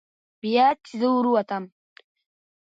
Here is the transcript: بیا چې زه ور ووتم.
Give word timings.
بیا 0.41 0.67
چې 0.83 0.91
زه 0.99 1.07
ور 1.13 1.25
ووتم. 1.29 1.63